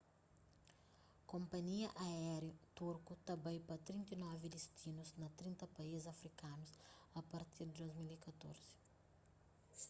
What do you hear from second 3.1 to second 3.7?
ta bai